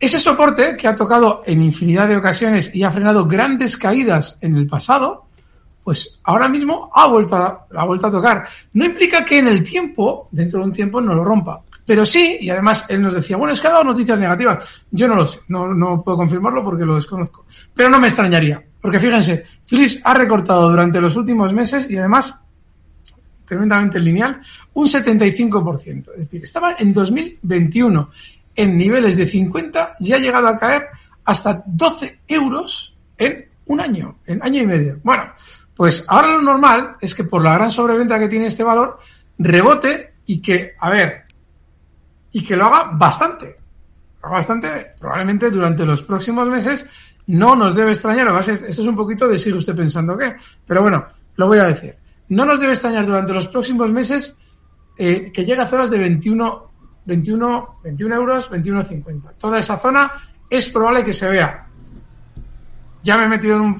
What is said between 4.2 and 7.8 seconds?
en el pasado, pues ahora mismo ha vuelto a,